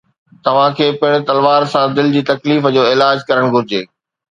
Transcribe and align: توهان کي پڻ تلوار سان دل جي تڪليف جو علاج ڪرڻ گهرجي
توهان 0.43 0.71
کي 0.77 0.87
پڻ 1.01 1.11
تلوار 1.27 1.61
سان 1.75 1.85
دل 1.97 2.07
جي 2.15 2.21
تڪليف 2.33 2.61
جو 2.79 2.83
علاج 2.95 3.17
ڪرڻ 3.31 3.45
گهرجي 3.57 3.81